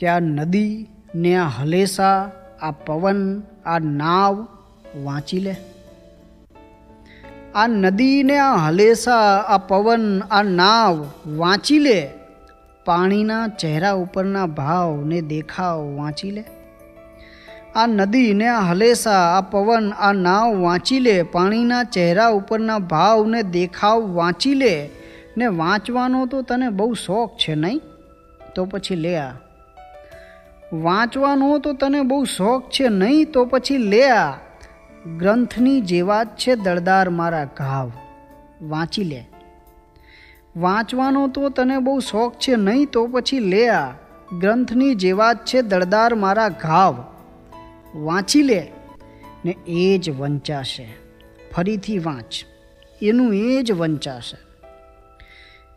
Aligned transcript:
કે 0.00 0.06
આ 0.06 0.20
નદી, 0.20 0.86
ને 1.14 1.36
આ 1.36 1.48
હલેસા, 1.48 2.30
આ 2.62 2.70
પવન, 2.70 3.42
આ 3.66 3.78
નાવ, 3.78 4.46
વાંચી 5.04 5.40
લે. 5.40 5.56
આ 7.54 7.66
નદી 7.66 8.22
ને 8.22 8.38
આ 8.38 8.54
હલેસા, 8.54 9.44
આ 9.48 9.58
પવન, 9.58 10.22
આ 10.30 10.42
નાવ, 10.42 11.06
વાંચી 11.26 11.78
લે. 11.78 12.10
પાણીના 12.84 13.48
ચહેરા 13.48 13.92
ઉપરના 13.92 14.46
ભાવ 14.46 15.04
ને 15.04 15.20
દેખાવ 15.20 15.80
વાંચી 15.80 16.30
લે. 16.30 16.44
આ 17.74 17.86
નદી 17.86 18.34
ને 18.34 18.46
આ 18.46 18.60
હલેસા, 18.60 19.38
આ 19.38 19.40
પવન, 19.40 19.90
આ 19.90 20.12
નાવ 20.12 20.56
વાંચી 20.56 20.98
લે. 20.98 21.22
પાણીના 21.22 21.84
ચહેરા 21.84 22.28
ઉપરના 22.28 22.78
ભાવ 22.78 23.26
ને 23.26 23.42
દેખાવ 23.42 24.12
વાંચી 24.12 24.54
લે. 24.54 24.90
ને 25.36 25.46
વાંચવાનો 25.46 26.26
તો 26.26 26.42
તને 26.42 26.68
બહુ 26.68 26.94
શોખ 26.94 27.36
છે 27.36 27.54
નહીં? 27.54 27.80
તો 28.54 28.64
પછી 28.64 28.96
લે 28.96 29.16
આ. 29.16 29.32
વાંચવાનો 30.72 31.58
તો 31.58 31.72
તને 31.72 32.00
બહુ 32.00 32.24
શોખ 32.24 32.70
છે 32.70 32.88
નહીં 32.88 33.32
તો 33.32 33.44
પછી 33.44 33.78
લે 33.78 34.10
આ. 34.10 34.32
ગ્રંથની 35.18 35.80
જેવા 35.80 36.24
જ 36.24 36.28
છે 36.28 36.54
દળદાર 36.54 37.10
મારા 37.10 37.44
ઘાવ, 37.44 37.92
વાંચી 38.62 39.04
લે. 39.04 39.28
વાંચવાનો 40.56 41.28
તો 41.28 41.48
તને 41.48 41.78
બહુ 41.78 42.00
શોખ 42.00 42.34
છે 42.34 42.56
નહીં 42.56 42.86
તો 42.86 43.06
પછી 43.06 43.38
લે 43.38 43.68
આ. 43.68 43.90
ગ્રંથની 44.38 44.94
જેવા 44.94 45.32
જ 45.32 45.36
છે 45.36 45.62
દળદાર 45.62 46.14
મારા 46.14 46.48
ઘાવ, 46.48 47.04
વાંચી 47.94 48.42
લે. 48.42 48.72
ને 49.44 49.56
એ 49.66 49.98
જ 49.98 50.10
વંચાશે. 50.10 50.96
ફરીથી 51.56 51.98
વાંચ. 51.98 52.44
એનું 53.02 53.34
એ 53.34 53.62
જ 53.62 53.72
વંચાશે. 53.72 54.49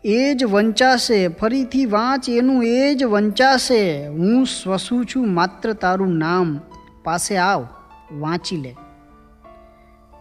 એ 0.05 0.33
જ 0.33 0.43
વંચાશે, 0.43 1.27
ફરીથી 1.27 1.85
વાંચ, 1.85 2.29
એનું 2.29 2.63
એ 2.63 2.95
જ 2.95 3.03
વંચાશે. 3.03 4.07
હું 4.07 4.45
સ્વસું 4.45 5.05
છું 5.05 5.33
માત્ર 5.33 5.73
તારું 5.73 6.13
નામ. 6.13 6.59
પાસે 7.03 7.37
આવ, 7.37 7.67
વાંચી 8.11 8.57
લે. 8.57 8.75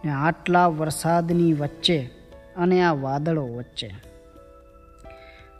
ને 0.05 0.11
આટલા 0.11 0.67
વરસાદની 0.67 1.53
વચ્ચે 1.53 2.09
અને 2.57 2.83
આ 2.83 2.93
વાદળો 2.93 3.47
વચ્ચે. 3.47 3.91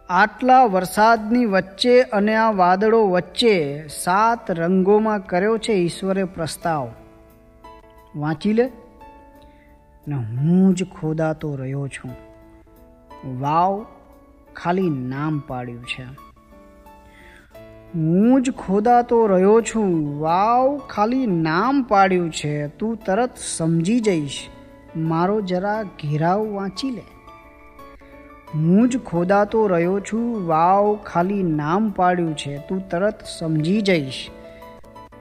આટલા 0.09 0.63
વરસાદની 0.63 1.45
વચ્ચે 1.45 2.01
અને 2.01 2.35
આ 2.35 2.51
વાદળો 2.51 3.07
વચ્ચે 3.07 3.87
સાત 3.87 4.51
રંગોમાં 4.51 5.25
કર્યો 5.25 5.57
છે 5.57 5.73
ઈશ્વરે 5.73 6.23
પ્રસ્તાવ. 6.23 6.89
વાંચી 8.15 8.53
લે. 8.53 8.71
ને 10.07 10.15
હું 10.15 10.73
જ 10.73 10.83
ખોદાતો 10.83 11.55
રહ્યો 11.55 11.87
છું. 11.87 12.11
વાવ 13.41 13.85
ખાલી 14.55 14.89
નામ 14.89 15.39
પાડ્યું 15.39 15.83
છે. 15.83 16.03
હું 17.95 18.41
જ 18.41 18.51
ખોદાતો 18.51 19.27
રહ્યો 19.27 19.61
છું. 19.61 20.19
વાવ, 20.19 20.77
ખાલી 20.77 21.27
નામ 21.27 21.83
પાડ્યું 21.83 22.31
છે. 22.31 22.67
તું 22.67 22.95
તરત 23.05 23.29
સમજી 23.37 23.99
જઈશ. 23.99 24.47
મારો 24.95 25.41
જરા 25.41 25.83
ઘેરાવ 25.83 26.47
વાંચી 26.47 26.89
લે. 26.89 27.01
હું 28.55 28.89
જ 28.89 28.97
ખોદાતો 28.97 29.67
રહ્યો 29.67 29.99
છું. 29.99 30.47
વાવ, 30.47 30.95
ખાલી 30.95 31.43
નામ 31.43 31.89
પાડ્યું 31.89 32.37
છે. 32.37 32.57
તું 32.57 32.89
તરત 32.89 33.19
સમજી 33.37 33.81
જઈશ. 33.81 34.29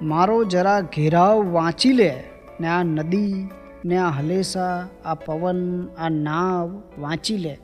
મારો 0.02 0.44
જરા 0.44 0.80
ઘેરાવ 0.80 1.52
વાંચી 1.52 1.92
લે. 1.92 2.24
ને 2.60 2.68
આ 2.68 2.82
નદી, 2.82 3.48
ને 3.84 3.96
આ 3.96 4.08
હલેસા, 4.08 4.88
આ 5.04 5.14
પવન, 5.14 5.88
આ 5.98 6.08
નાવ 6.08 6.82
વાંચી 6.98 7.36
લે. 7.36 7.58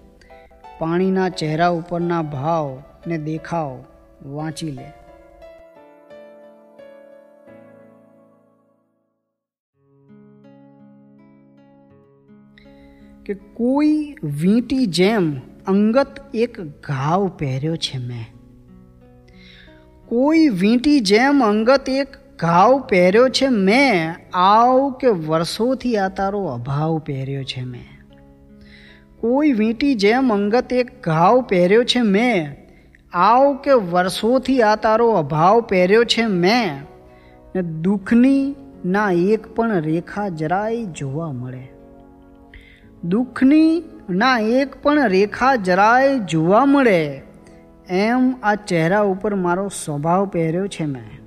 પાણીના 0.79 1.29
ચહેરા 1.29 1.69
ઉપરના 1.69 2.23
ભાવ 2.23 2.83
ને 3.07 3.19
દેખાવ 3.19 3.85
વાંચી 4.27 4.71
લે. 4.71 4.93
કે 13.27 13.35
કોઈ 13.35 14.17
વીંટી 14.23 14.87
જેમ 14.87 15.41
અંગત 15.67 16.15
એક 16.35 16.61
ઘાવ 16.61 17.29
પહેર્યો 17.29 17.77
છે 17.77 17.99
મેં. 17.99 18.27
કોઈ 20.07 20.49
વીંટી 20.49 21.01
જેમ 21.01 21.45
અંગત 21.45 21.89
એક 21.89 22.09
ઘાવ 22.39 22.81
પહેર્યો 22.81 23.29
છે 23.29 23.49
મેં, 23.49 24.15
આવ 24.37 24.91
કે 24.91 25.09
વર્ષોથી 25.09 25.97
આ 25.97 26.09
તારો 26.09 26.45
અભાવ 26.45 26.99
પહેર્યો 26.99 27.45
છે 27.45 27.65
મેં. 27.65 27.98
કોઈ 29.21 29.53
વીંટી 29.53 29.95
જેમ 29.95 30.33
અંગત 30.33 30.73
એક 30.73 31.03
ઘાવ 31.03 31.41
પહેર્યો 31.41 31.85
છે 31.85 32.01
મેં. 32.01 32.57
આવ 33.13 33.57
કે 33.57 33.73
વર્ષોથી 33.73 34.63
આ 34.63 34.77
તારો 34.77 35.11
અભાવ 35.11 35.61
પહેર્યો 35.61 36.05
છે 36.05 36.27
મેં. 36.27 36.83
ને 37.55 37.63
દુઃખની 37.63 38.55
ના 38.85 39.11
એક 39.11 39.55
પણ 39.55 39.73
રેખા 39.73 40.29
જરાય 40.29 40.85
જોવા 40.85 41.33
મળે. 41.33 41.69
દુઃખની 43.05 43.83
ના 44.11 44.39
એક 44.39 44.83
પણ 44.83 45.09
રેખા 45.09 45.55
જરાય 45.55 46.19
જોવા 46.19 46.65
મળે. 46.65 47.23
એમ 47.89 48.35
આ 48.43 48.55
ચહેરા 48.55 49.01
ઉપર 49.01 49.35
મારો 49.35 49.69
સ્વભાવ 49.69 50.27
પહેર્યો 50.27 50.67
છે 50.67 50.85
મેં. 50.85 51.19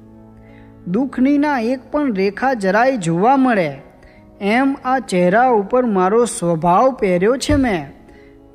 દુઃખની 0.91 1.37
ના 1.37 1.59
એક 1.59 1.91
પણ 1.91 2.13
રેખા 2.13 2.53
જરાય 2.53 2.97
જોવા 2.97 3.37
મળે. 3.37 3.81
એમ 4.41 4.75
આ 4.85 4.99
ચહેરા 4.99 5.47
ઉપર 5.47 5.85
મારો 5.85 6.25
સ્વભાવ 6.25 6.91
પહેર્યો 6.91 7.37
છે 7.37 7.55
મેં. 7.55 7.93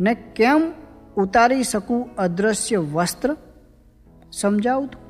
ને 0.01 0.15
કેમ 0.15 0.73
ઉતારી 1.17 1.63
શકું 1.63 2.17
અદૃશ્ય 2.19 2.77
વસ્ત્ર? 2.77 3.37
સમજાવતું 4.33 5.03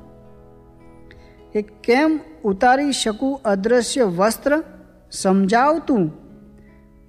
કે 1.51 1.61
કેમ 1.61 2.19
ઉતારી 2.43 2.91
શકું 2.91 3.41
અદૃશ્ય 3.45 4.03
વસ્ત્ર? 4.03 4.63
સમજાવતું 5.11 6.11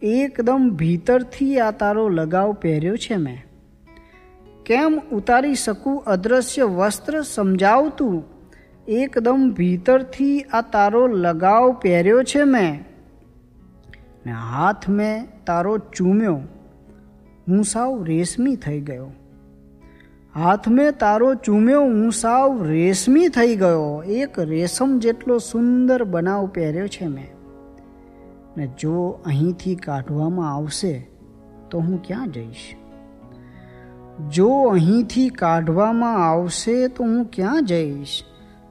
એકદમ 0.03 0.71
ભીતરથી 0.71 1.59
આ 1.59 1.71
તારો 1.71 2.09
લગાવ 2.09 2.53
પહેર્યો 2.53 2.97
છે 2.97 3.17
મેં. 3.17 3.45
કેમ 4.67 5.01
ઉતારી 5.13 5.55
શકું 5.55 6.05
અદૃશ્ય 6.07 6.65
વસ્ત્ર? 6.65 7.23
સમજાવતું 7.23 8.25
એકદમ 8.89 9.55
ભીતરથી 9.57 10.41
આ 10.41 10.61
તારો 10.61 11.07
લગાવ 11.07 11.73
પહેર્યો 11.73 12.23
છે 12.23 12.45
મેં. 12.45 12.88
ને 14.29 14.35
હાથ 14.35 14.89
મેં 14.89 15.45
તારો 15.47 15.79
ચૂમ્યો, 15.79 16.35
હું 17.49 17.65
સાવ 17.65 18.03
રેશમી 18.03 18.57
થઈ 18.57 18.81
ગયો. 18.81 19.11
હાથ 20.35 20.69
મેં 20.69 20.99
તારો 20.99 21.35
ચૂમ્યો, 21.35 21.81
હું 21.81 22.13
સાવ 22.13 22.63
રેશમી 22.63 23.29
થઈ 23.29 23.57
ગયો. 23.57 24.03
એક 24.03 24.41
રેશમ 24.41 24.99
જેટલો 24.99 25.39
સુંદર 25.39 26.05
બનાવ 26.05 26.47
પહેર્યો 26.47 26.89
છે 26.89 27.07
મેં. 27.07 27.29
ને 28.57 28.67
જો 28.67 29.21
અહીંથી 29.27 29.75
કાઢવામાં 29.75 30.55
આવશે, 30.55 31.09
તો 31.71 31.79
હું 31.79 32.03
ક્યાં 32.03 32.31
જઈશ? 32.31 32.75
જો 34.31 34.49
અહીંથી 34.63 35.29
કાઢવામાં 35.29 36.31
આવશે, 36.31 36.89
તો 36.89 37.05
હું 37.05 37.25
ક્યાં 37.33 37.65
જઈશ? 37.65 38.23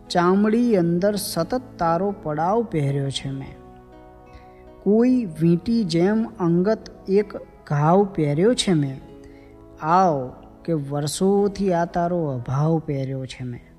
ચામડી 0.10 0.76
અંદર 0.76 1.16
સતત 1.16 1.62
તારો 1.80 2.16
પડાવ 2.24 2.64
પહેર્યો 2.64 3.10
છે 3.10 3.32
મેં. 3.32 3.67
કોઈ 4.88 5.26
વીંટી 5.26 5.84
જેમ 5.84 6.26
અંગત 6.40 7.10
એક 7.10 7.34
ઘાવ 7.68 8.04
પહેર્યો 8.04 8.54
છે 8.54 8.74
મેં. 8.74 9.02
આવ 9.82 10.44
કે 10.66 10.74
વર્ષોથી 10.74 11.74
આ 11.74 11.86
તારો 11.86 12.26
અભાવ 12.26 12.80
પહેર્યો 12.80 13.26
છે 13.26 13.44
મેં. 13.44 13.78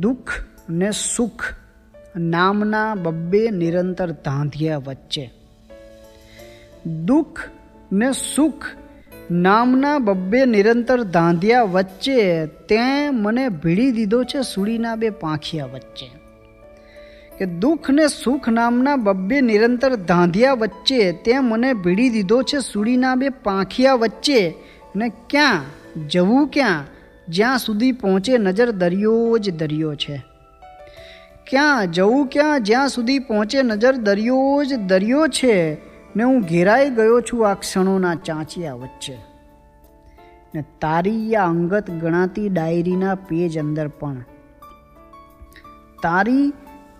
દુઃખ 0.00 0.30
ને 0.70 0.90
સુખ 0.90 1.44
નામના 2.16 2.94
બબ્બે 2.94 3.50
નિરંતર 3.50 4.10
ધાંધિયા 4.10 4.78
વચ્ચે. 4.78 5.30
દુઃખ 7.04 7.40
ને 7.92 8.12
સુખ 8.12 8.64
નામના 9.30 9.98
બબ્બે 9.98 10.44
નિરંતર 10.44 11.02
ધાંધિયા 11.02 11.62
વચ્ચે 11.62 12.46
તે 12.46 13.10
મને 13.10 13.48
ભીડી 13.48 13.92
દીધો 13.92 14.24
છે 14.24 14.42
સુડીના 14.42 14.96
બે 14.96 15.10
પાંખિયા 15.10 15.66
વચ્ચે. 15.66 16.10
કે 17.38 17.46
દુઃખ 17.46 17.90
ને 17.90 18.06
સુખ 18.06 18.48
નામના 18.48 18.96
બબ્બે 18.96 19.40
નિરંતર 19.40 19.94
ધાંધિયા 19.94 20.52
વચ્ચે 20.52 21.12
તે 21.12 21.38
મને 21.38 21.72
ભીડી 21.72 22.08
દીધો 22.08 22.42
છે 22.42 22.58
સુડીના 22.58 23.14
બે 23.14 23.28
પાંખિયા 23.28 23.94
વચ્ચે 23.94 24.54
ને 24.96 25.08
ક્યાં, 25.08 25.60
જવું 26.08 26.48
ક્યાં, 26.48 26.84
જ્યાં 27.28 27.58
સુધી 27.58 27.92
પહોંચે 27.92 28.38
નજર 28.38 28.70
દરિયો 28.70 29.38
જ 29.38 29.50
દરિયો 29.50 29.94
છે. 29.94 30.24
ક્યાં 31.46 31.86
જવું 31.92 32.26
ક્યાં, 32.26 32.62
જ્યાં 32.62 32.88
સુધી 32.88 33.18
પહોંચે 33.18 33.62
નજર 33.62 33.92
દરિયો 33.92 34.64
જ 34.64 34.74
દરિયો 34.74 35.26
છે 35.26 35.87
ને 36.18 36.24
હું 36.24 36.40
ઘેરાઈ 36.40 36.90
ગયો 36.90 37.20
છું 37.20 37.50
આ 37.50 37.54
ક્ષણોના 37.54 38.14
ચાંચિયા 38.14 38.74
વચ્ચે. 38.74 39.18
ને 40.54 40.62
તારી 40.80 41.36
આ 41.36 41.46
અંગત 41.46 41.90
ગણાતી 41.90 42.48
ડાયરીના 42.48 43.14
પેજ 43.14 43.58
અંદર 43.58 43.88
પણ. 43.88 44.24
તારી 46.02 46.52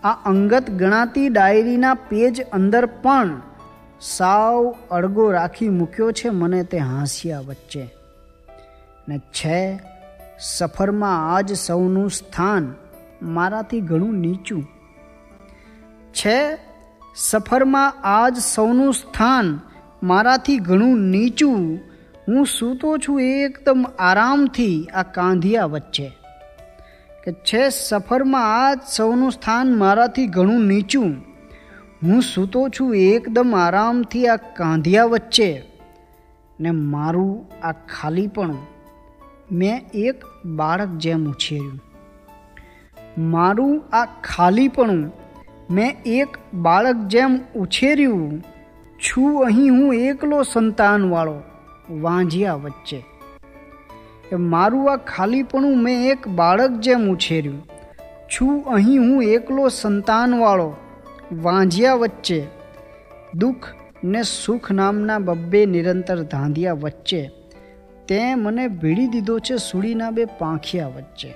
આ 0.05 0.13
અંગત 0.13 0.71
ગણાતી 0.71 1.29
ડાયરીના 1.29 1.95
પેજ 1.95 2.41
અંદર 2.43 2.87
પણ 2.87 3.41
સાવ 4.01 4.75
અડગો 4.91 5.31
રાખી 5.31 5.69
મૂક્યો 5.69 6.13
છે 6.13 6.29
મને 6.29 6.63
તે 6.63 6.79
હાંસિયા 6.79 7.41
વચ્ચે. 7.41 7.89
ને 9.09 9.19
છે, 9.19 9.81
સફરમાં 10.41 11.35
આજ 11.35 11.53
સૌનું 11.53 12.11
સ્થાન 12.11 12.75
મારાથી 13.23 13.81
ઘણું 13.81 14.15
નીચું. 14.15 14.65
છે 16.13 16.68
સફરમાં 17.21 17.95
આજ 18.05 18.39
સૌનું 18.39 18.95
સ્થાન 18.95 19.61
મારાથી 20.03 20.59
ઘણું 20.59 21.01
નીચું. 21.01 21.79
હું 22.29 22.47
સૂતો 22.47 22.97
છું 22.97 23.21
એકદમ 23.21 23.87
આરામથી 23.99 24.89
આ 24.95 25.03
કાંધિયા 25.03 25.65
વચ્ચે. 25.65 26.11
કે 27.25 27.33
છે 27.33 27.69
સફરમાં 27.69 28.69
આજ 28.69 28.81
સૌનું 28.97 29.33
સ્થાન 29.33 29.79
મારાથી 29.79 30.27
ઘણું 30.27 30.61
નીચું. 30.61 31.17
હું 32.03 32.23
સૂતો 32.23 32.69
છું 32.69 32.95
એકદમ 32.95 33.55
આરામથી 33.57 34.29
આ 34.29 34.37
કાંધિયા 34.37 35.05
વચ્ચે. 35.05 35.63
ને 36.61 36.71
મારું 36.71 37.47
આ 37.67 37.73
ખાલીપણું 37.73 38.67
મેં 39.53 39.87
એક 39.95 40.25
બાળક 40.45 40.89
જેમ 40.89 41.31
ઉછેર્યું. 41.31 41.83
મારું 43.19 43.83
આ 43.93 44.05
ખાલીપણું 44.05 45.18
મેં 45.71 45.97
એક 46.07 46.29
બાળક 46.55 46.97
જેમ 46.97 47.41
ઉછેર્યું, 47.57 48.45
છું 48.99 49.45
અહીં 49.45 49.71
હું 49.71 49.95
એકલો 49.95 50.43
સંતાનવાળો, 50.43 51.41
વાંઝિયા 51.91 52.55
વચ્ચે. 52.55 53.05
એ 54.33 54.37
મારું 54.37 54.93
આ 54.93 54.97
ખાલીપણું 54.97 55.83
મેં 55.83 56.11
એક 56.11 56.29
બાળક 56.29 56.71
જેમ 56.71 57.09
ઉછેર્યું, 57.09 57.69
છું 58.29 58.65
અહીં 58.65 58.99
હું 58.99 59.23
એકલો 59.23 59.69
સંતાનવાળો, 59.69 60.77
વાંઝિયા 61.33 61.95
વચ્ચે. 61.95 62.47
દુઃખ 63.35 63.67
ને 64.05 64.23
સુખ 64.23 64.71
નામના 64.71 65.19
બબ્બે 65.19 65.67
નિરંતર 65.67 66.23
ધાંધિયા 66.23 66.73
વચ્ચે. 66.73 67.31
તે 68.09 68.35
મને 68.35 68.69
ભીડી 68.69 69.07
દીધો 69.07 69.39
છે 69.39 69.57
સુડીના 69.57 70.11
બે 70.11 70.25
પાંખિયા 70.25 70.89
વચ્ચે. 70.89 71.35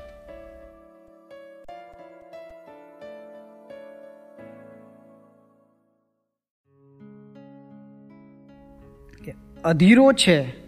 અધીરો 9.65 10.13
છે, 10.13 10.67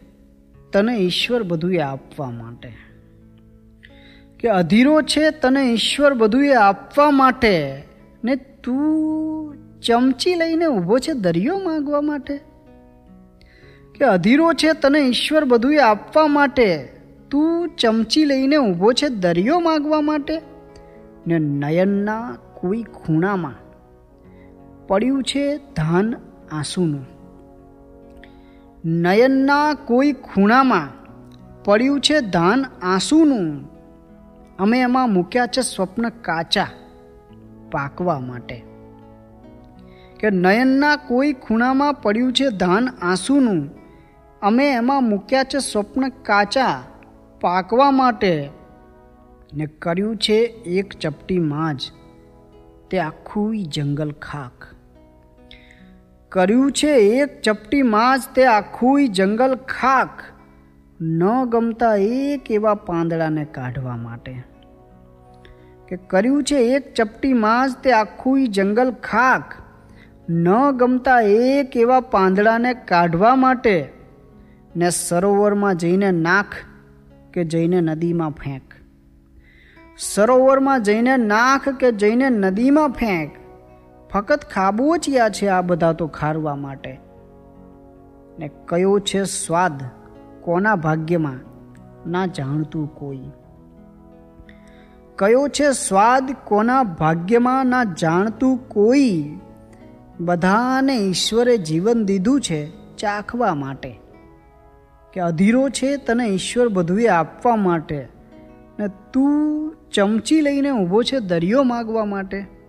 તને 0.73 0.97
ઈશ્વર 0.97 1.43
બધું 1.43 1.85
આપવા 1.87 2.31
માટે. 2.31 2.73
કે 4.41 4.49
અધીરો 4.49 5.03
છે, 5.03 5.31
તને 5.31 5.61
ઈશ્વર 5.61 6.15
બધું 6.15 6.65
આપવા 6.65 7.11
માટે 7.11 7.83
ને 8.25 8.37
તું 8.37 9.57
ચમચી 9.81 10.35
લઈને 10.35 10.67
ઊભો 10.67 10.99
છે 10.99 11.13
દરિયો 11.13 11.59
માંગવા 11.59 12.01
માટે? 12.01 12.41
કે 13.95 14.05
અધીરો 14.05 14.53
છે, 14.53 14.73
તને 14.73 14.99
ઈશ્વર 14.99 15.45
બધું 15.45 15.87
આપવા 15.87 16.27
માટે, 16.27 16.89
તું 17.31 17.77
ચમચી 17.77 18.25
લઈને 18.25 18.57
ઊભો 18.57 18.93
છે 18.93 19.09
દરિયો 19.09 19.61
માંગવા 19.61 20.01
માટે? 20.01 20.41
ને 21.27 21.39
નયનના 21.39 22.37
કોઈ 22.55 22.83
ખૂણામાં 22.83 23.55
પડ્યું 24.87 25.23
છે 25.23 25.57
ધાન 25.57 26.15
આંસુનું. 26.53 27.14
નયનના 28.87 29.75
કોઈ 29.75 30.13
ખૂણામાં 30.13 30.89
પડ્યું 31.65 32.01
છે 32.01 32.21
ધાન 32.21 32.65
આંસુનું. 32.83 33.69
અમે 34.59 34.81
એમાં 34.81 35.11
મૂક્યા 35.11 35.47
છે 35.47 35.61
સ્વપ્ન 35.61 36.09
કાચા 36.09 36.67
પાકવા 37.71 38.21
માટે. 38.21 38.65
કે 40.21 40.31
નયનના 40.31 40.97
કોઈ 40.97 41.33
ખૂણામાં 41.33 41.95
પડ્યું 41.95 42.33
છે 42.33 42.49
ધાન 42.49 42.89
આંસુનું. 42.89 43.69
અમે 44.43 44.73
એમાં 44.73 45.05
મૂક્યા 45.05 45.45
છે 45.45 45.59
સ્વપ્ન 45.59 46.09
કાચા 46.09 46.83
પાકવા 47.41 47.91
માટે. 47.91 48.51
ને 49.55 49.67
કર્યું 49.67 50.17
છે 50.17 50.35
એક 50.67 50.93
ચપટીમાં 50.93 51.77
જ 51.77 51.81
તે 52.91 52.99
આખું 52.99 53.59
જંગલ 53.59 54.13
ખાક 54.13 54.74
કર્યું 56.35 56.73
છે, 56.73 56.97
એક 56.97 57.43
ચપટીમાં 57.43 58.19
જ 58.19 58.23
તે 58.35 58.47
આખું 58.47 59.09
જંગલ 59.09 59.55
ખાક. 59.55 60.09
ન 61.01 61.45
ગમતા 61.45 61.95
એક 61.97 62.51
એવા 62.51 62.75
પાંદડાને 62.75 63.45
કાઢવા 63.45 63.97
માટે. 63.97 64.43
કે 65.89 65.97
કર્યું 65.97 66.43
છે, 66.43 66.57
એક 66.57 66.95
ચપટીમાં 66.95 67.69
જ 67.69 67.73
તે 67.75 67.93
આખું 67.93 68.49
જંગલ 68.49 68.91
ખાક. 68.91 69.55
ન 70.31 70.71
ગમતા 70.71 71.21
એક 71.21 71.77
એવા 71.77 72.01
પાંદડાને 72.01 72.75
કાઢવા 72.75 73.37
માટે. 73.37 73.89
ને 74.77 74.91
સરોવરમાં 74.91 75.77
જઈને 75.77 76.11
નાખ 76.11 76.55
કે 77.33 77.45
જઈને 77.45 77.81
નદીમાં 77.81 78.31
ફેંક. 78.31 78.75
સરોવરમાં 79.99 80.83
જઈને 80.83 81.17
નાખ 81.17 81.69
કે 81.69 81.93
જઈને 81.93 82.29
નદીમાં 82.29 82.89
ફેંક. 82.89 83.44
ફક્ત 84.15 84.45
ખાબોચિયા 84.45 85.29
છે 85.29 85.49
આ 85.49 85.61
બધા 85.61 85.93
તો 85.93 86.07
ખારવા 86.07 86.55
માટે. 86.55 87.01
ને 88.39 88.51
કયો 88.69 88.99
છે 88.99 89.25
સ્વાદ 89.25 89.83
કોના 90.41 90.75
ભાગ્યમાં 90.75 91.39
ના 92.11 92.27
જાણતું 92.27 92.95
કોઈ. 92.95 93.21
કયો 95.17 95.49
છે 95.49 95.73
સ્વાદ 95.73 96.37
કોના 96.45 96.83
ભાગ્યમાં 96.83 97.67
ના 97.67 97.85
જાણતું 97.85 98.69
કોઈ. 98.69 99.37
બધાને 100.21 100.97
ઈશ્વરે 100.97 101.59
જીવન 101.59 102.05
દીધું 102.05 102.41
છે 102.41 102.71
ચાખવા 102.97 103.55
માટે. 103.55 104.01
કે 105.13 105.21
અધીરો 105.21 105.69
છે 105.69 105.97
તને 105.97 106.25
ઈશ્વર 106.25 106.69
બધું 106.69 107.01
આપવા 107.19 107.57
માટે. 107.57 108.09
ને 108.79 108.89
તું 109.13 109.77
ચમચી 109.95 110.41
લઈને 110.41 110.71
ઊભો 110.71 111.03
છે 111.03 111.19
દરિયો 111.19 111.63
માગવા 111.63 112.05
માટે. 112.05 112.64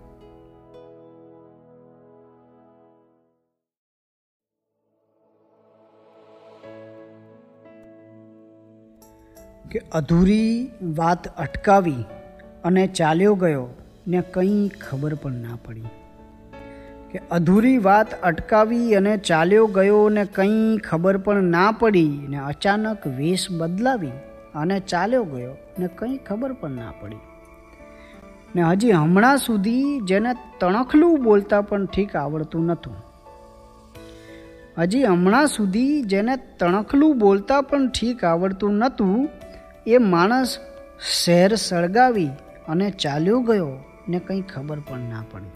કે 9.71 9.81
અધૂરી 9.91 10.71
વાત 10.81 11.37
અટકાવી 11.37 12.05
અને 12.63 12.87
ચાલ્યો 12.87 13.35
ગયો 13.35 13.67
ને 14.07 14.21
કંઈ 14.21 14.67
ખબર 14.67 15.13
પણ 15.13 15.31
ના 15.31 15.57
પડી. 15.65 15.81
કે 17.11 17.21
અધૂરી 17.31 17.77
વાત 17.77 18.21
અટકાવી 18.21 18.95
અને 18.95 19.17
ચાલ્યો 19.17 19.67
ગયો 19.67 20.09
ને 20.09 20.25
કંઈ 20.25 20.77
ખબર 20.77 21.17
પણ 21.17 21.43
ના 21.43 21.71
પડી 21.71 22.27
ને 22.29 22.37
અચાનક 22.37 23.07
વેશ 23.07 23.47
બદલાવી 23.51 24.11
અને 24.55 24.79
ચાલ્યો 24.79 25.23
ગયો 25.23 25.55
ને 25.79 25.87
કંઈ 25.87 26.17
ખબર 26.17 26.53
પણ 26.53 26.71
ના 26.71 26.93
પડી. 27.01 27.17
ને 28.55 28.63
હજી 28.63 28.91
હમણાં 28.91 29.37
સુધી 29.37 29.99
જેને 29.99 30.33
તણખલું 30.59 31.23
બોલતા 31.23 31.61
પણ 31.61 31.85
ઠીક 31.85 32.15
આવડતું 32.15 32.65
નહોતું. 32.65 32.93
હજી 34.77 35.03
હમણાં 35.03 35.47
સુધી 35.47 36.01
જેને 36.01 36.35
તણખલું 36.35 37.19
બોલતા 37.19 37.61
પણ 37.61 37.87
ઠીક 37.87 38.23
આવડતું 38.23 38.73
નહોતું 38.73 39.29
એ 39.87 39.97
માણસ 39.97 40.57
શહેર 41.25 41.55
સળગાવી 41.55 42.29
અને 42.67 42.89
ચાલ્યો 42.89 43.41
ગયો 43.41 43.79
ને 44.09 44.19
કંઈ 44.19 44.41
ખબર 44.41 44.79
પણ 44.79 44.99
ના 44.99 45.23
પડી. 45.31 45.51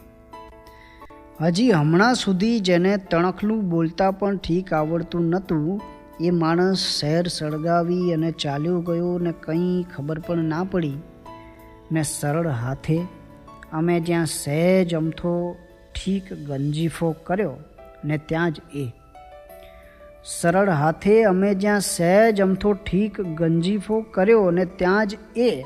હજી 1.42 1.72
હમણાં 1.72 2.16
સુધી 2.16 2.60
જેને 2.60 2.98
તણખલું 2.98 3.70
બોલતા 3.70 4.12
પણ 4.12 4.38
ઠીક 4.38 4.74
આવડતું 4.74 5.30
નહોતું, 5.30 5.82
એ 6.22 6.32
માણસ 6.32 6.78
શહેર 6.78 7.28
સળગાવી 7.28 8.14
અને 8.14 8.32
ચાલ્યો 8.32 8.82
ગયો 8.82 9.20
ને 9.20 9.32
કંઈ 9.32 9.86
ખબર 9.96 10.20
પણ 10.20 10.38
ના 10.38 10.64
પડી. 10.64 10.98
ને 11.92 12.04
સરળ 12.04 12.48
હાથે 12.48 13.02
અમે 13.74 14.00
જ્યાં 14.00 14.26
સહેજ 14.26 14.96
અમથો 14.96 15.56
ઠીક 15.96 16.34
ગંજીફો 16.34 17.12
કર્યો 17.12 17.58
ને 18.06 18.18
ત્યાં 18.18 18.52
જ 18.52 18.62
એ 18.76 18.92
સરળ 20.24 20.70
હાથે 20.70 21.24
અમે 21.24 21.54
જ્યાં 21.54 21.80
સહેજ 21.80 22.42
અમથો 22.42 22.74
ઠીક 22.74 23.22
ગંજીફો 23.22 24.02
કર્યો 24.02 24.42
અને 24.44 24.66
ત્યાં 24.66 25.08
જ 25.08 25.18
એ 25.36 25.64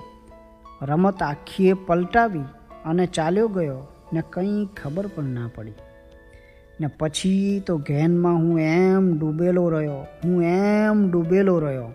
રમત 0.82 1.24
આખીએ 1.24 1.74
પલટાવી 1.74 2.40
અને 2.86 3.06
ચાલ્યો 3.06 3.48
ગયો 3.48 3.88
ને 4.14 4.24
કંઈ 4.30 4.66
ખબર 4.84 5.08
પણ 5.08 5.24
ના 5.24 5.50
પડી. 5.56 5.74
ને 6.82 6.88
પછી 6.88 7.64
તો 7.68 7.78
ઘેનમાં 7.78 8.34
હું 8.34 8.60
એમ 8.60 9.20
ડૂબેલો 9.20 9.70
રહ્યો, 9.70 10.06
હું 10.26 10.44
એમ 10.44 11.12
ડૂબેલો 11.12 11.60
રહ્યો. 11.60 11.92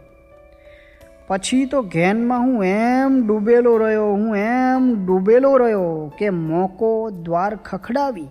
પછી 1.27 1.65
તો 1.65 1.83
ઘેનમાં 1.83 2.41
હું 2.41 2.65
એમ 2.65 3.27
ડૂબેલો 3.27 3.77
રહ્યો, 3.77 4.13
હું 4.13 4.37
એમ 4.37 5.07
ડૂબેલો 5.07 5.57
રહ્યો 5.57 6.13
કે 6.19 6.31
મોકો 6.31 7.11
દ્વાર 7.11 7.57
ખખડાવી 7.57 8.29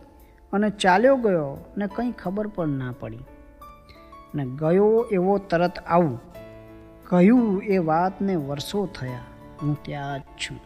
અને 0.53 0.69
ચાલ્યો 0.69 1.15
ગયો 1.15 1.57
ને 1.77 1.87
કંઈ 1.95 2.11
ખબર 2.11 2.47
પણ 2.47 2.67
ના 2.67 2.93
પડી. 2.99 3.17
ને 4.37 4.45
ગયો 4.45 5.05
એવો 5.11 5.37
તરત 5.37 5.79
આવું. 5.79 6.21
કહ્યું 7.03 7.63
એ 7.63 7.77
વાતને 7.77 8.35
વર્ષો 8.35 8.85
થયા. 8.85 9.19
હું 9.63 9.83
ત્યાં 9.83 10.19
જ 10.19 10.21
છું. 10.21 10.59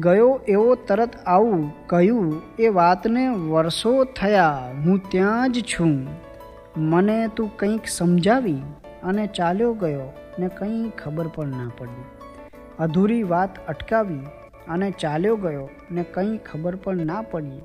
ગયો 0.00 0.40
એવો 0.48 0.74
તરત 0.74 1.16
આવું. 1.26 1.86
કહ્યું 1.86 2.42
એ 2.58 2.68
વાતને 2.68 3.28
વર્ષો 3.28 4.04
થયા. 4.04 4.72
હું 4.84 5.10
ત્યાં 5.10 5.52
જ 5.52 5.60
છું. 5.60 6.06
મને 6.76 7.28
તું 7.28 7.56
કંઈક 7.56 7.86
સમજાવી 7.88 8.62
અને 9.02 9.26
ચાલ્યો 9.26 9.74
ગયો. 9.74 10.12
ને 10.38 10.48
કંઈ 10.48 10.90
ખબર 10.90 11.28
પણ 11.28 11.46
ના 11.46 11.70
પડી. 11.78 12.04
અધૂરી 12.78 13.22
વાત 13.22 13.66
અટકાવી 13.66 14.20
અને 14.68 14.90
ચાલ્યો 14.90 15.36
ગયો. 15.36 15.68
ને 15.90 16.02
કંઈ 16.02 16.38
ખબર 16.38 16.76
પણ 16.76 16.96
ના 16.96 17.22
પડી. 17.22 17.60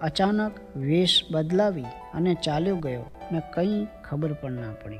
અચાનક 0.00 0.76
વેશ 0.76 1.24
બદલાવી 1.30 1.84
અને 2.14 2.34
ચાલ્યો 2.34 2.76
ગયો. 2.76 3.04
ને 3.32 3.42
કંઈ 3.54 3.86
ખબર 4.04 4.32
પણ 4.32 4.52
ના 4.52 4.72
પડી. 4.84 4.98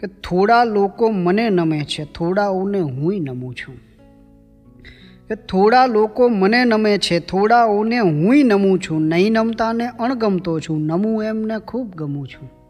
કે 0.00 0.06
થોડા 0.06 0.64
લોકો 0.64 1.08
મને 1.08 1.50
નમે 1.50 1.80
છે 1.80 2.04
થોડાઓને 2.04 2.80
હુંય 2.80 3.18
નમું 3.18 3.54
છું. 3.54 3.76
કે 5.28 5.34
થોડા 5.34 5.86
લોકો 5.86 6.28
મને 6.28 6.64
નમે 6.64 6.98
છે 6.98 7.20
થોડાઓને 7.20 7.98
હુંય 7.98 8.42
નમું 8.42 8.78
છું. 8.78 9.02
નહીં 9.02 9.32
નમતાને 9.32 9.88
અણગમતો 9.88 10.60
છું, 10.60 10.80
નમું 10.80 11.24
એમને 11.24 11.58
ખૂબ 11.58 11.94
ગમું 11.94 12.28
છું. 12.28 12.63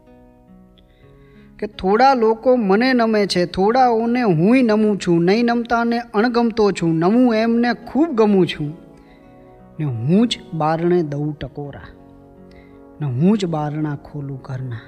કે 1.65 1.73
થોડા 1.73 2.13
લોકો 2.13 2.55
મને 2.55 2.93
નમે 2.93 3.25
છે, 3.25 3.45
થોડાઓને 3.45 4.21
હુંય 4.21 4.61
નમું 4.61 4.97
છું, 4.97 5.23
નહીં 5.23 5.45
નમતાને 5.45 5.99
અણગમતો 5.99 6.71
છું, 6.71 6.99
નમું 6.99 7.35
એમને 7.35 7.73
ખૂબ 7.73 8.11
ગમું 8.11 8.47
છું. 8.47 8.77
ને 9.79 9.85
હું 9.85 10.27
જ 10.27 10.39
બારણે 10.53 11.01
દઉં 11.03 11.37
ટકોરા, 11.39 11.87
ને 13.01 13.07
હું 13.07 13.37
જ 13.37 13.45
બારણા 13.45 13.95
ખોલું 13.95 14.41
ઘરના. 14.41 14.79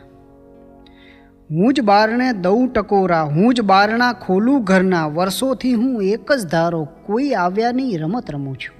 હું 1.51 1.73
જ 1.73 1.81
બારણે 1.81 2.31
દઉં 2.31 2.67
ટકોરા, 2.67 3.23
હું 3.23 3.53
જ 3.53 3.61
બારણા 3.61 4.13
ખોલું 4.13 4.63
ઘરના. 4.63 5.07
વર્ષોથી 5.07 5.73
હું 5.73 6.03
એક 6.03 6.31
જ 6.31 6.47
ધારો, 6.51 6.87
કોઈ 7.05 7.31
આવ્યાની 7.31 7.97
રમત 7.97 8.31
રમું 8.31 8.55
છું. 8.55 8.75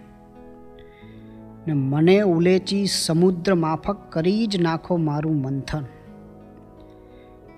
ને 1.68 1.74
મને 1.74 2.22
ઉલેચી 2.22 2.86
સમુદ્ર 2.86 3.56
માફક 3.56 3.98
કરી 4.10 4.48
જ 4.48 4.62
નાખો 4.62 4.98
મારું 4.98 5.42
મંથન. 5.42 5.84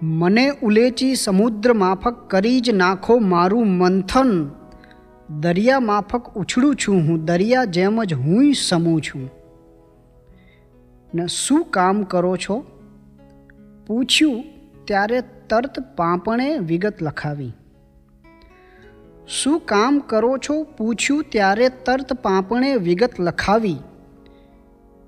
મને 0.01 0.51
ઉલેચી 0.63 1.15
સમુદ્ર 1.15 1.73
માફક 1.73 2.29
કરી 2.29 2.59
જ 2.59 2.69
નાખો 2.69 3.17
મારું 3.17 3.67
મંથન. 3.67 4.49
દરિયા 5.39 5.79
માફક 5.79 6.35
ઉછળું 6.35 6.75
છું 6.75 6.95
હું, 6.95 7.25
દરિયા 7.25 7.65
જેમ 7.65 8.03
જ 8.03 8.13
હું 8.13 8.53
સમું 8.53 9.01
છું. 9.01 9.29
ને 11.15 11.27
શું 11.27 11.63
કામ 11.63 12.03
કરો 12.03 12.37
છો? 12.37 12.65
પૂછ્યું, 13.87 14.43
ત્યારે 14.85 15.21
તરત 15.21 15.95
પાંપણે 15.95 16.57
વિગત 16.57 17.01
લખાવી. 17.01 17.53
શું 19.27 19.59
કામ 19.59 19.99
કરો 19.99 20.37
છો? 20.37 20.63
પૂછ્યું, 20.63 21.23
ત્યારે 21.29 21.69
તરત 21.69 22.13
પાંપણે 22.13 22.75
વિગત 22.75 23.19
લખાવી. 23.19 23.75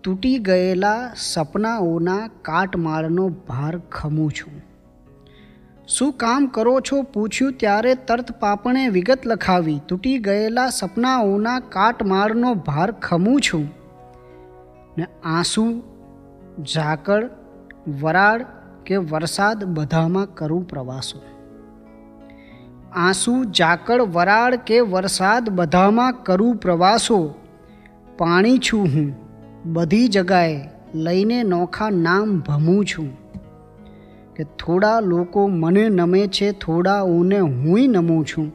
તૂટી 0.03 0.37
ગયેલા 0.37 1.13
સપનાઓના 1.17 2.29
કાટમાળનો 2.41 3.29
ભાર 3.29 3.77
ખમું 3.77 4.31
છું. 4.31 4.70
શું 5.97 6.13
કામ 6.13 6.47
કરો 6.47 6.79
છો? 6.79 7.01
પૂછ્યું 7.01 7.53
ત્યારે 7.53 7.95
તરત 7.95 8.31
પાપણે 8.31 8.87
વિગત 8.87 9.19
લખાવી. 9.25 9.81
તૂટી 9.87 10.17
ગયેલા 10.17 10.69
સપનાઓના 10.69 11.59
કાટમાળનો 11.59 12.53
ભાર 12.53 12.91
ખમું 12.91 13.41
છું. 13.41 13.71
ને 14.97 15.05
આંસુ, 15.23 15.83
ઝાકળ, 16.73 17.29
વરાળ 18.01 18.45
કે 18.85 18.95
વરસાદ 18.97 19.63
બધામાં 19.63 20.33
કરું 20.35 20.67
પ્રવાસો. 20.67 21.21
આંસુ, 22.93 23.43
ઝાકળ, 23.43 24.01
વરાળ 24.01 24.55
કે 24.55 24.79
વરસાદ 24.79 25.49
બધામાં 25.49 26.13
કરું 26.23 26.55
પ્રવાસો. 26.55 27.33
પાણી 28.17 28.57
છું 28.57 28.83
હું, 28.83 29.15
બધી 29.73 30.07
જગાએ 30.07 30.59
લઈને 30.95 31.43
નોખા 31.43 31.89
નામ 31.89 32.39
ભમું 32.39 32.85
છું. 32.85 33.20
કે 34.35 34.43
થોડા 34.43 34.99
લોકો 34.99 35.47
મને 35.47 35.89
નમે 35.89 36.27
છે, 36.27 36.51
થોડા 36.51 37.01
ઓને 37.01 37.39
હુંય 37.39 37.87
નમું 37.87 38.25
છું. 38.25 38.51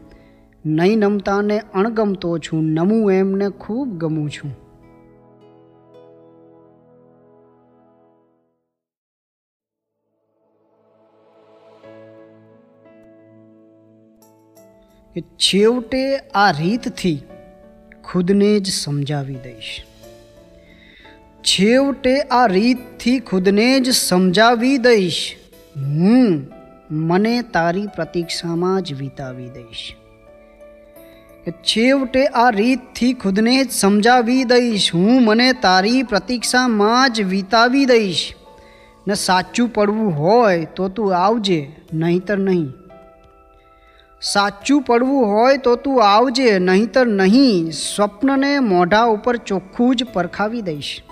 નહીં 0.66 0.98
નમતાને 0.98 1.60
અણગમતો 1.74 2.38
છું, 2.38 2.64
નમું 2.64 3.12
એમને 3.12 3.48
ખૂબ 3.48 3.88
ગમું 3.98 4.30
છું. 4.30 4.66
કે 15.14 15.20
છેવટે 15.20 16.16
આ 16.16 16.50
રીતથી 16.50 17.22
ખુદને 18.04 18.60
જ 18.60 18.70
સમજાવી 18.70 19.34
દઈશ. 19.34 19.84
છેવટે 21.40 22.20
આ 22.20 22.46
રીતથી 22.46 23.20
ખુદને 23.20 23.80
જ 23.80 23.90
સમજાવી 23.90 24.78
દઈશ. 24.78 25.36
હું 25.76 26.46
મને 26.90 27.42
તારી 27.42 27.86
પ્રતીક્ષામાં 27.86 28.82
જ 28.82 28.92
વિતાવી 28.92 29.50
દઈશ. 29.50 29.96
છેવટે 31.50 32.26
આ 32.26 32.50
રીતથી 32.50 33.12
ખુદને 33.12 33.64
જ 33.64 33.70
સમજાવી 33.70 34.44
દઈશ. 34.44 34.94
હું 34.94 35.24
મને 35.24 35.52
તારી 35.52 36.02
પ્રતીક્ષામાં 36.02 37.12
જ 37.12 37.20
વિતાવી 37.20 37.84
દઈશ. 37.84 38.34
ને 39.08 39.14
સાચું 39.14 39.68
પડવું 39.68 40.18
હોય 40.18 40.64
તો 40.64 40.88
તું 40.88 41.16
આવજે, 41.16 41.72
નહીતર 41.92 42.38
નહીં. 42.38 42.72
સાચું 44.22 44.82
પડવું 44.82 45.26
હોય 45.26 45.56
તો 45.56 45.76
તું 45.76 46.04
આવજે, 46.04 46.58
નહીતર 46.58 47.06
નહીં. 47.06 47.70
સ્વપ્નને 47.70 48.58
મોઢા 48.58 49.02
ઉપર 49.02 49.36
ચોખ્ખું 49.36 49.96
જ 49.96 50.04
પરખાવી 50.04 50.62
દઈશ. 50.62 51.02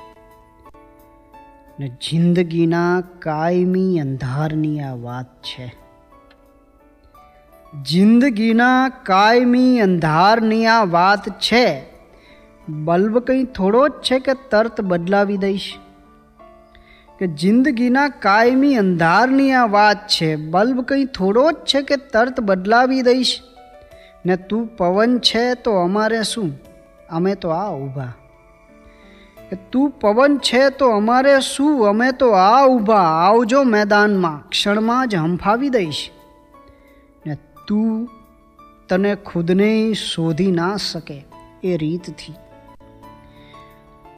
ને 1.81 1.89
જિંદગીના 1.89 3.03
કાયમી 3.19 3.99
અંધારની 3.99 4.81
આ 4.81 4.95
વાત 4.95 5.43
છે. 5.43 5.75
જિંદગીના 7.83 8.89
કાયમી 8.89 9.81
અંધારની 9.81 10.67
આ 10.67 10.85
વાત 10.85 11.29
છે. 11.29 11.87
બલ્બ 12.69 13.19
કંઈ 13.19 13.45
થોડો 13.45 13.89
જ 13.89 13.91
છે 13.91 14.19
કે 14.19 14.35
તરત 14.51 14.81
બદલાવી 14.81 15.37
દઈશ? 15.37 15.75
કે 17.19 17.27
જિંદગીના 17.27 18.09
કાયમી 18.09 18.75
અંધારની 18.75 19.53
આ 19.53 19.67
વાત 19.67 20.07
છે, 20.07 20.37
બલ્બ 20.37 20.81
કંઈ 20.81 21.05
થોડો 21.05 21.51
જ 21.51 21.55
છે 21.55 21.83
કે 21.83 21.97
તરત 21.97 22.41
બદલાવી 22.41 23.03
દઈશ? 23.03 23.41
ને 24.27 24.37
તું 24.37 24.77
પવન 24.77 25.19
છે 25.19 25.55
તો 25.55 25.73
અમારે 25.73 26.23
શું? 26.23 26.51
અમે 27.11 27.35
તો 27.35 27.49
આ 27.49 27.73
ઊભા. 27.75 28.13
કે 29.51 29.57
તું 29.57 29.91
પવન 29.91 30.39
છે 30.39 30.69
તો 30.69 30.89
અમારે 30.89 31.41
શું? 31.41 31.89
અમે 31.89 32.13
તો 32.13 32.31
આ 32.31 32.67
ઊભા, 32.67 32.95
આવજો 32.95 33.63
મેદાનમાં, 33.63 34.49
ક્ષણમાં 34.49 35.09
જ 35.09 35.15
હંફાવી 35.15 35.69
દઈશ. 35.69 36.11
ને 37.27 37.37
તું 37.69 38.09
તને 38.89 39.15
ખુદને 39.15 39.93
શોધી 39.93 40.51
ના 40.51 40.77
શકે 40.77 41.25
એ 41.65 41.77
રીતથી. 41.77 42.35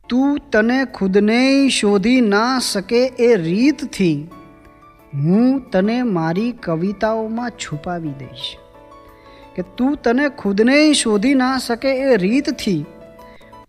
તું 0.08 0.38
તને 0.52 0.84
ખુદને 0.84 1.68
શોધી 1.68 2.20
ના 2.20 2.58
શકે 2.58 3.06
એ 3.06 3.36
રીતથી 3.36 4.28
હું 5.14 5.70
તને 5.70 6.02
મારી 6.02 6.52
કવિતાઓમાં 6.52 7.50
છુપાવી 7.50 8.08
દઈશ. 8.08 8.56
કે 9.56 9.62
તું 9.62 9.96
તને 9.96 10.28
ખુદને 10.28 10.92
શોધી 10.92 11.34
ના 11.34 11.58
શકે 11.58 11.88
એ 11.88 12.16
રીતથી 12.16 12.84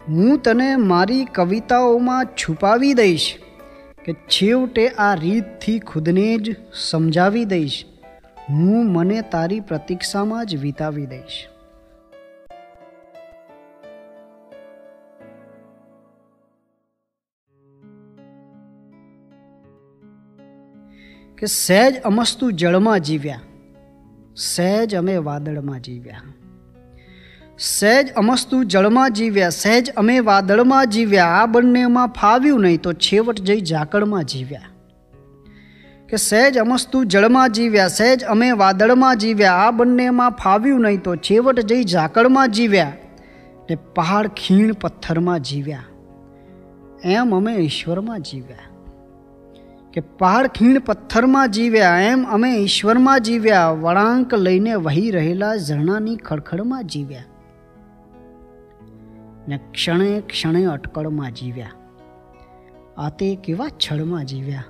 હું 0.10 0.42
તને 0.42 0.76
મારી 0.76 1.26
કવિતાઓમાં 1.26 2.26
છુપાવી 2.26 2.94
દઈશ 2.94 3.38
કે 4.06 4.14
છેવટે 4.14 4.90
આ 4.90 5.14
રીતથી 5.14 5.80
ખુદને 5.80 6.38
જ 6.38 6.56
સમજાવી 6.74 7.46
દઈશ. 7.46 7.86
હું 8.50 8.92
મને 8.94 9.22
તારી 9.22 9.60
પ્રતીક્ષામાં 9.60 10.46
જ 10.46 10.56
વિતાવી 10.56 11.06
દઈશ. 11.06 11.48
કે 21.38 21.46
સહેજ 21.46 22.02
અમસ્તુ 22.02 22.52
જળમાં 22.52 23.00
જીવ્યા. 23.00 23.42
સહેજ 24.36 24.96
અમે 24.96 25.18
વાદળમાં 25.18 25.80
જીવ્યા. 25.80 26.22
સહેજ 27.60 28.12
અમસ્તુ 28.12 28.64
જળમાં 28.64 29.14
જીવ્યા, 29.14 29.50
સહેજ 29.50 29.90
અમે 29.98 30.20
વાદળમાં 30.20 30.90
જીવ્યા, 30.90 31.26
આ 31.26 31.46
બંનેમાં 31.46 32.08
ફાવ્યું 32.08 32.62
નહીં 32.62 32.82
તો 32.82 32.94
છેવટ 32.94 33.40
જઈ 33.40 33.62
ઝાકળમાં 33.62 34.24
જીવ્યા. 34.24 34.62
કે 36.10 36.18
સહેજ 36.18 36.58
અમસ્તુ 36.58 37.04
જળમાં 37.04 37.52
જીવ્યા, 37.52 37.88
સહેજ 37.88 38.24
અમે 38.24 38.52
વાદળમાં 38.52 39.18
જીવ્યા, 39.18 39.54
આ 39.54 39.72
બંનેમાં 39.72 40.32
ફાવ્યું 40.32 40.82
નહીં 40.82 41.02
તો 41.02 41.16
છેવટ 41.16 41.60
જઈ 41.60 41.84
ઝાકળમાં 41.84 42.52
જીવ્યા 42.52 42.94
ને 43.70 43.76
પહાડ 43.76 44.28
ખીણ 44.28 44.74
પથ્થરમાં 44.74 45.40
જીવ્યા. 45.40 45.84
એમ 47.04 47.36
અમે 47.36 47.56
ઈશ્વરમાં 47.56 48.22
જીવ્યા. 48.22 48.58
કે 49.94 50.02
પહાડ 50.02 50.48
ખીણ 50.48 50.80
પથ્થરમાં 50.80 51.52
જીવ્યા, 51.52 52.00
એમ 52.00 52.24
અમે 52.24 52.56
ઈશ્વરમાં 52.56 53.20
જીવ્યા. 53.20 53.70
વળાંક 53.70 54.34
લઈને 54.34 54.76
વહી 54.76 55.12
રહેલા 55.12 55.56
ઝરણાની 55.56 56.16
ખડખડમાં 56.16 56.88
જીવ્યા. 56.88 57.24
ને 59.48 59.60
ક્ષણે 59.72 60.22
ક્ષણે 60.22 60.66
અટકળમાં 60.66 61.32
જીવ્યા. 61.32 61.72
આ 62.98 63.10
તે 63.10 63.36
કેવા 63.36 63.68
છળમાં 63.68 64.26
જીવ્યા? 64.26 64.64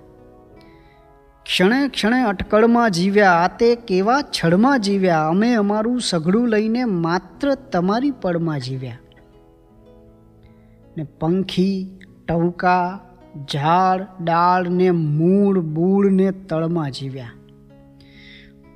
ક્ષણે 1.44 1.88
ક્ષણે 1.88 2.22
અટકળમાં 2.22 2.92
જીવ્યા 2.92 3.32
આ 3.32 3.48
તે 3.48 3.76
કેવા 3.76 4.22
છળમાં 4.22 4.82
જીવ્યા? 4.82 5.28
અમે 5.28 5.54
અમારું 5.54 6.02
સઘળું 6.02 6.48
લઈને 6.48 6.84
માત્ર 6.84 7.56
તમારી 7.56 8.12
પળમાં 8.12 8.60
જીવ્યા. 8.60 8.98
ને 10.98 11.04
પંખી, 11.04 12.00
ટવકા, 12.28 13.00
ઝાડ, 13.54 14.24
ડાળ 14.24 14.70
ને 14.70 14.92
મૂળ, 14.92 15.60
બૂળ 15.60 16.12
ને 16.12 16.32
તળમાં 16.32 16.92
જીવ્યા. 16.92 17.30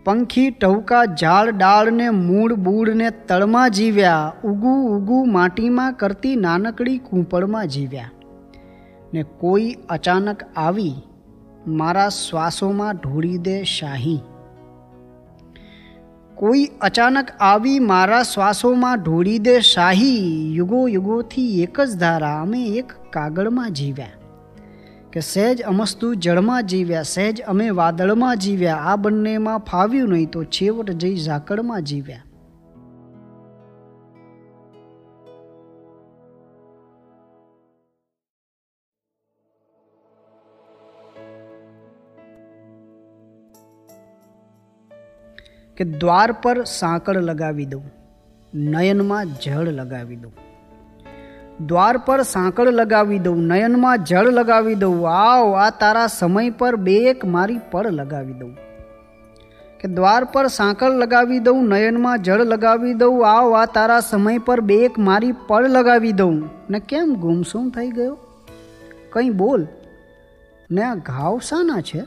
પંખી 0.04 0.50
ટવકા 0.50 1.06
ઝાડ 1.06 1.50
ડાળને, 1.50 2.10
મૂળ 2.10 2.54
બૂળને 2.54 3.10
તળમાં 3.10 3.72
જીવ્યા, 3.72 4.34
ઉગુ 4.44 4.98
ઉગુ 4.98 5.26
માટીમાં 5.26 5.94
કરતી 5.94 6.36
નાનકડી 6.36 6.98
કૂંપળમાં 6.98 7.68
જીવ્યા. 7.68 8.12
ને 9.14 9.24
કોઈ 9.24 9.76
અચાનક 9.90 10.44
આવી, 10.58 10.94
મારા 11.68 12.10
શ્વાસોમાં 12.10 12.96
ઢોળી 12.96 13.38
દે 13.38 13.64
શાહી. 13.64 14.20
કોઈ 16.36 16.66
અચાનક 16.82 17.28
આવી, 17.40 17.80
મારા 17.80 18.24
શ્વાસોમાં 18.24 19.04
ઢોળી 19.04 19.40
દે 19.40 19.60
શાહી, 19.60 20.56
યુગો 20.56 20.88
યુગોથી 20.88 21.62
એક 21.62 21.82
જ 21.82 22.00
ધારા 22.00 22.42
અમે 22.42 22.66
એક 22.66 22.92
કાગળમાં 23.10 23.72
જીવ્યા. 23.72 24.08
કે 25.14 25.20
સહેજ 25.20 25.62
અમસ્તુ 25.62 26.10
જળમાં 26.16 26.64
જીવ્યા, 26.64 27.02
સહેજ 27.02 27.42
અમે 27.42 27.70
વાદળમાં 27.70 28.38
જીવ્યા, 28.38 28.76
આ 28.76 28.96
બંનેમાં 28.96 29.58
ફાવ્યું 29.58 30.10
નહીં 30.10 30.30
તો 30.30 30.44
છેવટ 30.44 30.92
જઈ 30.92 31.16
ઝાકળમાં 31.16 31.82
જીવ્યા. 31.82 32.22
કે 45.78 45.84
દ્વાર 45.84 46.32
પર 46.32 46.64
સાંકળ 46.64 47.20
લગાવી 47.22 47.66
દઉં, 47.66 47.84
નયનમાં 48.54 49.36
જળ 49.44 49.68
લગાવી 49.72 50.16
દઉં. 50.16 50.51
દ્વાર 51.68 51.98
પર 51.98 52.22
સાંકળ 52.22 52.68
લગાવી 52.68 53.20
દઉં, 53.20 53.44
નયનમાં 53.44 54.04
જળ 54.04 54.28
લગાવી 54.28 54.76
દઉં, 54.76 55.10
આવ, 55.10 55.56
આ 55.56 55.70
તારા 55.70 56.08
સમય 56.08 56.50
પર 56.50 56.76
બે 56.76 56.96
એક 56.96 57.26
મારી 57.26 57.60
પળ 57.72 57.88
લગાવી 57.88 58.34
દઉં. 58.34 58.58
કે 59.80 59.88
દ્વાર 59.88 60.24
પર 60.24 60.48
સાંકળ 60.48 60.90
લગાવી 60.90 61.40
દઉં, 61.40 61.68
નયનમાં 61.68 62.22
જળ 62.22 62.42
લગાવી 62.42 62.94
દઉં, 62.94 63.30
આવ, 63.30 63.56
આ 63.56 63.66
તારા 63.66 64.00
સમય 64.00 64.38
પર 64.38 64.62
બે 64.62 64.76
એક 64.76 65.00
મારી 65.00 65.32
પળ 65.32 65.68
લગાવી 65.68 66.12
દઉં. 66.12 66.50
ને 66.70 66.80
કેમ 66.80 67.14
ગુમસુમ 67.14 67.70
થઈ 67.70 67.90
ગયો? 67.90 68.18
કંઈ 69.10 69.30
બોલ. 69.30 69.68
ને 70.72 70.84
આ 70.84 70.96
ઘાવ 70.96 71.40
શાના 71.40 71.82
છે? 71.82 72.04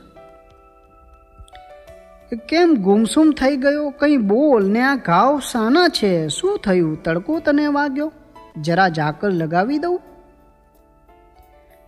કેમ 2.35 2.73
ગુમસુમ 2.73 3.31
થઈ 3.31 3.57
ગયો? 3.57 3.89
કંઈ 3.89 4.17
બોલ. 4.17 4.69
ને 4.69 4.81
આ 4.81 4.95
ઘાવ 4.95 5.39
શાના 5.39 5.87
છે? 5.87 6.27
શું 6.27 6.59
થયું? 6.63 7.03
તડકો 7.03 7.39
તને 7.39 7.67
વાગ્યો? 7.67 8.11
જરા 8.61 8.89
ઝાકળ 8.89 9.29
લગાવી 9.29 9.77
દઉં? 9.77 10.01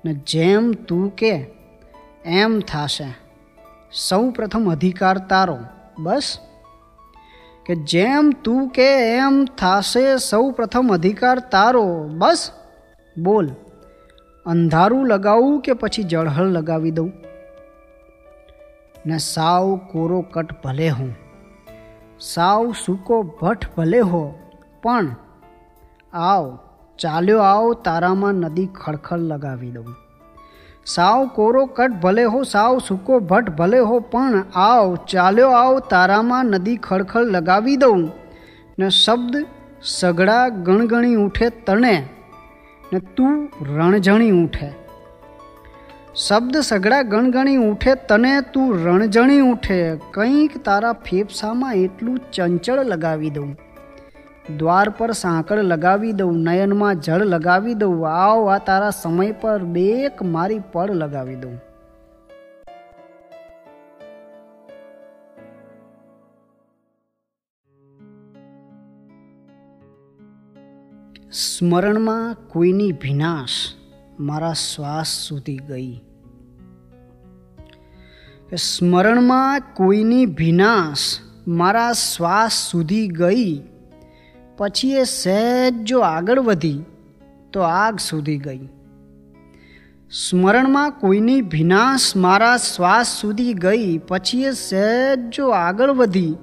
ને 0.05 0.13
જેમ 0.13 0.71
તું 0.71 1.09
કે, 1.09 1.45
એમ 2.25 2.59
થશે. 2.59 3.13
સૌ 3.93 4.29
પ્રથમ 4.29 4.71
અધિકાર 4.71 5.17
તારો, 5.17 5.57
બસ? 5.99 6.39
કે 7.65 7.75
જેમ 7.75 8.29
તું 8.29 8.69
કે, 8.69 9.15
એમ 9.15 9.45
થશે, 9.45 10.17
સૌ 10.17 10.51
પ્રથમ 10.51 10.89
અધિકાર 10.93 11.39
તારો, 11.39 12.03
બસ? 12.03 12.51
બોલ, 13.17 13.49
અંધારું 14.45 15.07
લગાવું 15.07 15.61
કે 15.61 15.73
પછી 15.73 16.03
જળહળ 16.03 16.45
લગાવી 16.45 16.91
દઉં? 16.91 17.13
ને 19.05 19.17
સાવ 19.17 19.75
કોરો 19.77 20.21
કટ 20.21 20.63
ભલે 20.63 20.89
હું, 20.89 21.15
સાવ 22.19 22.73
સૂકો 22.85 23.23
ભઠ 23.23 23.75
ભલે 23.77 23.99
હો, 23.99 24.33
પણ 24.83 25.15
આવ, 26.17 26.59
ચાલ્યો 26.99 27.39
આવ, 27.39 27.73
તારામાં 27.73 28.33
નદી 28.33 28.65
ખડખડ 28.65 29.19
લગાવી 29.19 29.71
દઉં. 29.71 29.95
સાવ 30.85 31.27
કોરો 31.27 31.65
કટ 31.65 31.91
ભલે 31.91 32.23
હો, 32.23 32.43
સાવ 32.43 32.79
સૂકો 32.79 33.19
ભટ્ટ 33.19 33.49
ભલે 33.49 33.79
હો, 33.79 33.99
પણ 33.99 34.43
આવ, 34.55 34.95
ચાલ્યો 34.95 35.49
આવ, 35.49 35.79
તારામાં 35.79 36.45
નદી 36.45 36.77
ખડખડ 36.77 37.21
લગાવી 37.21 37.75
દઉં. 37.75 38.11
ને 38.79 38.89
શબ્દ 38.89 39.45
સગડા 39.83 40.49
ગણગણી 40.49 41.15
ઉઠે 41.15 41.49
તણે, 41.49 42.09
ને 42.93 42.99
તું 42.99 43.49
રણઝણી 43.75 44.31
ઉઠે. 44.31 44.71
શબ્દ 46.15 46.57
સગડા 46.57 47.01
ગણગણી 47.01 47.55
ઉઠે 47.55 47.95
તને 47.95 48.41
તું 48.41 48.83
રણજણી 48.85 49.39
ઉઠે. 49.39 49.99
કંઈક 50.13 50.63
તારા 50.63 50.93
ફેફસામાં 50.93 51.73
એટલું 51.73 52.19
ચંચળ 52.33 52.79
લગાવી 52.83 53.29
દઉં. 53.29 53.57
દ્વાર 54.55 54.89
પર 54.89 55.11
સાંકળ 55.11 55.57
લગાવી 55.57 56.11
દઉં, 56.11 56.37
નયનમાં 56.37 56.99
જળ 56.99 57.21
લગાવી 57.21 57.73
દઉં, 57.73 58.09
આવ 58.09 58.49
આ 58.49 58.57
તારા 58.57 58.89
સમય 58.89 59.31
પર 59.31 59.63
બેક 59.63 60.23
મારી 60.23 60.59
પળ 60.59 60.91
લગાવી 60.91 61.35
દઉં. 61.35 61.59
સ્મરણમાં 71.31 72.35
કોઈની 72.47 72.91
વિનાશ 72.91 73.49
મારા 74.19 74.53
શ્વાસ 74.53 75.07
સુધી 75.07 75.57
ગઈ. 75.57 76.01
સ્મરણમાં 78.55 79.61
કોઈની 79.73 80.25
વિનાશ 80.25 81.17
મારા 81.47 81.93
શ્વાસ 81.93 82.51
સુધી 82.71 83.07
ગઈ. 83.07 83.61
પછી 84.57 84.91
એ 84.91 85.03
સહેજ 85.03 85.73
જો 85.83 85.99
આગળ 85.99 86.39
વધી, 86.39 86.83
તો 87.53 87.59
આગ 87.59 87.97
સુધી 87.99 88.37
ગઈ. 88.37 88.69
સ્મરણમાં 90.11 90.91
કોઈની 90.91 91.41
ભીનાશ 91.41 92.15
મારા 92.15 92.57
શ્વાસ 92.57 93.07
સુધી 93.21 93.53
ગઈ, 93.53 93.97
પછી 93.97 94.43
એ 94.43 94.51
સહેજ 94.51 95.19
જો 95.29 95.49
આગળ 95.49 95.91
વધી, 95.91 96.35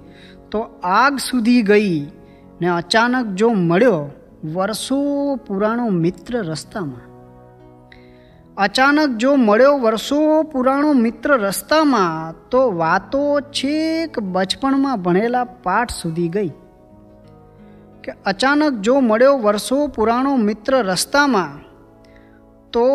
તો 0.50 0.60
આગ 0.82 1.16
સુધી 1.16 1.62
ગઈ 1.62 2.06
ને 2.60 2.68
અચાનક 2.68 3.26
જો 3.26 3.48
મળ્યો 3.48 4.10
વર્ષો 4.54 5.36
પુરાણો 5.36 5.88
મિત્ર 5.88 6.38
રસ્તામાં. 6.38 7.14
અચાનક 8.56 9.16
જો 9.16 9.34
મળ્યો 9.34 9.78
વર્ષો 9.78 10.42
પુરાણો 10.42 10.92
મિત્ર 10.92 11.36
રસ્તામાં, 11.36 12.34
તો 12.50 12.72
વાતો 12.72 13.40
છેક 13.40 14.18
બચપણમાં 14.18 15.02
ભણેલા 15.02 15.44
પાઠ 15.44 15.90
સુધી 15.90 16.28
ગઈ. 16.28 16.50
કે 18.04 18.12
અચાનક 18.26 18.72
જો 18.72 19.00
મળ્યો 19.00 19.38
વર્ષો 19.38 19.86
પુરાણો 19.86 20.36
મિત્ર 20.36 20.76
રસ્તામાં, 20.82 21.58
તો 22.72 22.86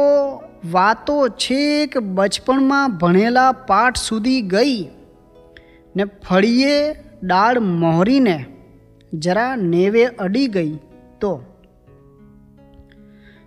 વાતો 0.71 1.27
છેક 1.27 1.97
બચપણમાં 1.97 2.97
ભણેલા 2.97 3.51
પાઠ 3.51 3.97
સુધી 3.97 4.41
ગઈ 4.41 4.89
ને 5.95 6.05
ફળીએ 6.05 6.95
ડાળ 7.23 7.59
મોહરીને 7.59 8.45
જરા 9.13 9.55
નેવે 9.55 10.05
અડી 10.05 10.47
ગઈ 10.47 10.77
તો. 11.19 11.43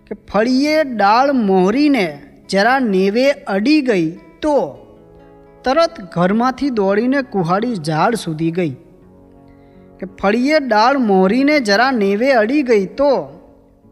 કે 0.06 0.14
ફળીએ 0.14 0.84
ડાળ 0.84 1.32
મોહરીને 1.32 2.22
જરા 2.50 2.78
નેવે 2.78 3.30
અડી 3.30 3.80
ગઈ 3.80 4.10
તો, 4.42 4.56
તરત 5.64 6.00
ઘરમાંથી 6.12 6.70
દોડીને 6.70 7.22
કુહાડી 7.22 7.74
ઝાડ 7.74 8.14
સુધી 8.14 8.50
ગઈ. 8.50 8.76
કે 10.02 10.08
ફળીએ 10.22 10.58
ડાળ 10.58 10.98
મોહરીને 10.98 11.60
જરા 11.60 11.90
નેવે 11.90 12.32
અડી 12.32 12.62
ગઈ 12.62 12.86
તો 12.86 13.10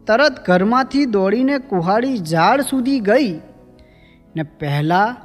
તરત 0.07 0.45
ઘરમાંથી 0.45 1.05
દોડીને 1.05 1.57
કુહાડી 1.57 2.17
ઝાડ 2.17 2.61
સુધી 2.61 2.99
ગઈ 2.99 3.39
ને 4.35 4.43
પહેલાં 4.43 5.15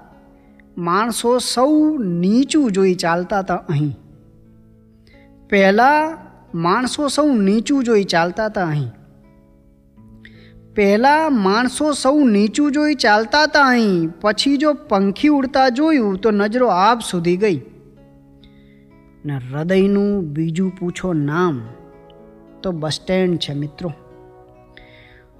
માણસો 0.78 1.38
સૌ 1.38 1.98
નીચું 1.98 2.72
જોઈ 2.72 2.94
ચાલતા 2.94 3.38
હતા 3.38 3.54
અહીં. 3.54 3.98
પહેલાં 5.50 6.18
માણસો 6.54 7.08
સૌ 7.08 7.26
નીચું 7.32 7.84
જોઈ 7.84 8.04
ચાલતા 8.04 8.46
હતા 8.46 8.64
અહીં. 8.64 8.88
પહેલાં 10.74 11.42
માણસો 11.42 11.92
સૌ 11.92 12.24
નીચું 12.24 12.72
જોઈ 12.72 12.94
ચાલતા 12.94 13.42
હતા 13.42 13.62
અહીં. 13.62 14.12
પછી 14.20 14.56
જો 14.56 14.74
પંખી 14.74 15.28
ઉડતા 15.28 15.68
જોયું 15.68 16.18
તો 16.18 16.30
નજરો 16.30 16.66
આબ 16.66 17.00
સુધી 17.00 17.36
ગઈ. 17.36 17.60
ને 19.26 19.36
હૃદયનું 19.36 20.32
બીજું 20.32 20.72
પૂછો 20.80 21.12
નામ 21.12 21.60
તો 22.62 22.72
બસ 22.72 22.92
સ્ટેન્ડ 22.92 23.38
છે 23.38 23.54
મિત્રો. 23.54 23.92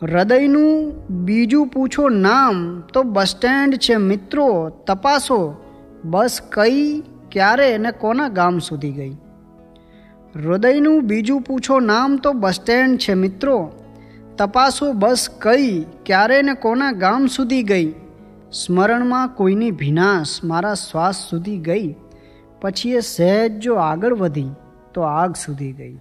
હૃદયનું 0.02 0.92
બીજું 1.24 1.68
પૂછો 1.68 2.08
નામ 2.08 2.80
તો 2.80 3.02
બસ 3.02 3.26
સ્ટેન્ડ 3.26 3.76
છે 3.76 3.96
મિત્રો. 3.96 4.68
તપાસો, 4.86 5.56
બસ 6.04 6.40
કઈ, 6.52 7.02
ક્યારે 7.30 7.74
અને 7.74 7.90
કોના 7.90 8.28
ગામ 8.28 8.58
સુધી 8.58 8.92
ગઈ? 8.92 9.12
હૃદયનું 10.36 11.02
બીજું 11.02 11.42
પૂછો 11.42 11.80
નામ 11.80 12.16
તો 12.16 12.32
બસ 12.32 12.52
સ્ટેન્ડ 12.52 12.98
છે 12.98 13.14
મિત્રો. 13.14 13.72
તપાસો, 14.38 14.92
બસ 14.92 15.28
કઈ, 15.38 15.86
ક્યારે 16.06 16.42
ને 16.42 16.54
કોના 16.54 16.92
ગામ 16.92 17.26
સુધી 17.26 17.62
ગઈ? 17.62 17.94
સ્મરણમાં 18.52 19.28
કોઈની 19.28 19.70
ભીનાશ, 19.70 20.44
મારા 20.44 20.74
શ્વાસ 20.74 21.14
સુધી 21.30 21.58
ગઈ? 21.58 21.94
પછી 22.60 22.90
એ 22.90 23.00
સહેજ 23.00 23.58
જો 23.58 23.74
આગળ 23.74 24.14
વધી 24.14 24.50
તો 24.94 25.00
આગ 25.00 25.34
સુધી 25.36 25.72
ગઈ. 25.72 25.98